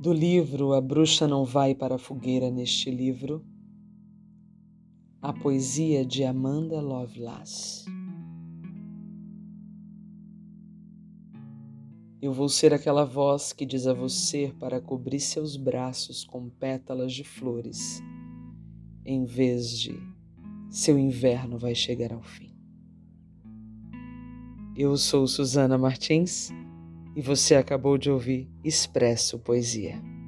do 0.00 0.14
livro 0.14 0.72
A 0.72 0.80
Bruxa 0.80 1.28
Não 1.28 1.44
Vai 1.44 1.74
para 1.74 1.96
a 1.96 1.98
Fogueira 1.98 2.50
neste 2.50 2.90
livro, 2.90 3.44
a 5.20 5.30
poesia 5.30 6.06
de 6.06 6.24
Amanda 6.24 6.80
Lovelace. 6.80 7.84
Eu 12.18 12.32
vou 12.32 12.48
ser 12.48 12.72
aquela 12.72 13.04
voz 13.04 13.52
que 13.52 13.66
diz 13.66 13.86
a 13.86 13.92
você 13.92 14.54
para 14.58 14.80
cobrir 14.80 15.20
seus 15.20 15.54
braços 15.54 16.24
com 16.24 16.48
pétalas 16.48 17.12
de 17.12 17.22
flores, 17.22 18.02
em 19.04 19.26
vez 19.26 19.78
de 19.78 20.00
seu 20.70 20.98
inverno 20.98 21.58
vai 21.58 21.74
chegar 21.74 22.14
ao 22.14 22.22
fim. 22.22 22.56
Eu 24.74 24.96
sou 24.96 25.26
Susana 25.26 25.76
Martins 25.76 26.50
e 27.14 27.20
você 27.20 27.54
acabou 27.54 27.98
de 27.98 28.10
ouvir 28.10 28.48
Expresso 28.64 29.38
Poesia. 29.38 30.19